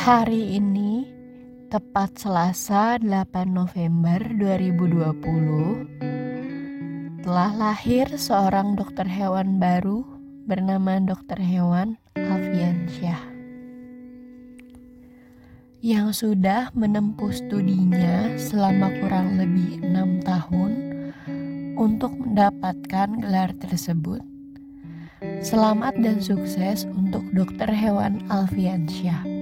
[0.00, 1.04] Hari ini
[1.68, 10.00] tepat Selasa 8 November 2020 telah lahir seorang dokter hewan baru
[10.48, 13.20] bernama dokter hewan Alfiansyah
[15.84, 21.04] yang sudah menempuh studinya selama kurang lebih enam tahun
[21.76, 24.24] untuk mendapatkan gelar tersebut.
[25.44, 29.39] Selamat dan sukses untuk dokter hewan Alfiansyah.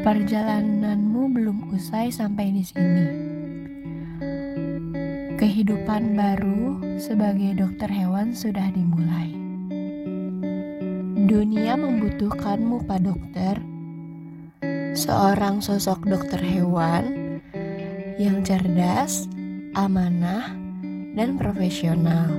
[0.00, 3.06] Perjalananmu belum usai sampai di sini.
[5.36, 9.28] Kehidupan baru sebagai dokter hewan sudah dimulai.
[11.28, 13.60] Dunia membutuhkanmu, Pak Dokter.
[14.96, 17.36] Seorang sosok dokter hewan
[18.16, 19.28] yang cerdas,
[19.76, 20.48] amanah,
[21.12, 22.32] dan profesional.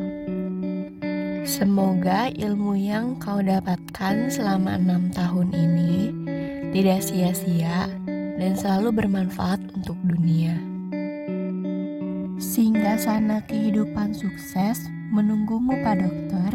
[1.46, 5.94] Semoga ilmu yang kau dapatkan selama enam tahun ini
[6.72, 7.92] tidak sia-sia,
[8.40, 10.58] dan selalu bermanfaat untuk dunia.
[12.42, 16.52] Sehingga sana kehidupan sukses menunggumu Pak Dokter,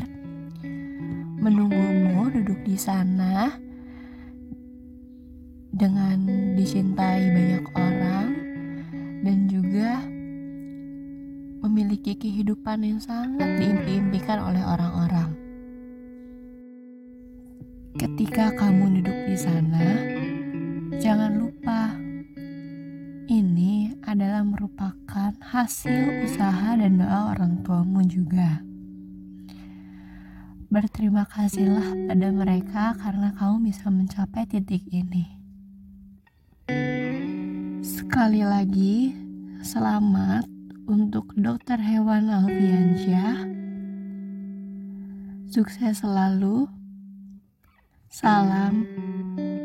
[1.38, 3.54] menunggumu duduk di sana
[5.70, 6.18] dengan
[6.58, 8.28] dicintai banyak orang
[9.22, 10.00] dan juga
[11.62, 15.15] memiliki kehidupan yang sangat diimpi-impikan oleh orang-orang.
[17.96, 20.04] Ketika kamu duduk di sana,
[21.00, 21.96] jangan lupa
[23.24, 28.60] ini adalah merupakan hasil usaha dan doa orang tuamu juga.
[30.68, 35.32] Berterima kasihlah pada mereka karena kamu bisa mencapai titik ini.
[37.80, 39.16] Sekali lagi,
[39.64, 40.44] selamat
[40.84, 43.48] untuk dokter hewan Alfiansyah.
[45.48, 46.68] Sukses selalu
[48.16, 48.88] Salam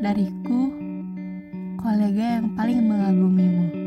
[0.03, 0.75] dariku,
[1.80, 3.80] kolega yang paling mengagumkan.